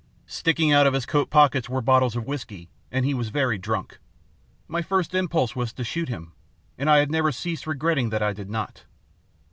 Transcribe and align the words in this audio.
Sticking 0.25 0.73
out 0.73 0.87
of 0.87 0.95
his 0.95 1.05
coat 1.05 1.29
pockets 1.29 1.69
were 1.69 1.79
bottles 1.79 2.15
of 2.15 2.25
whiskey, 2.25 2.71
and 2.91 3.05
he 3.05 3.13
was 3.13 3.29
very 3.29 3.59
drunk. 3.59 3.99
My 4.67 4.81
first 4.81 5.13
impulse 5.13 5.55
was 5.55 5.73
to 5.73 5.83
shoot 5.83 6.09
him, 6.09 6.31
and 6.75 6.89
I 6.89 6.97
have 6.97 7.11
never 7.11 7.31
ceased 7.31 7.67
regretting 7.67 8.09
that 8.09 8.23
I 8.23 8.33
did 8.33 8.49
not. 8.49 8.85